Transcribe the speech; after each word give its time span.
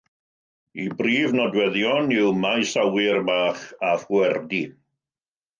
Ei 0.83 0.87
brif 1.01 1.35
nodweddion 1.39 2.09
yw 2.17 2.31
maes 2.45 2.73
awyr 2.85 3.21
bach 3.29 3.63
a 3.91 3.93
phwerdy. 4.07 4.65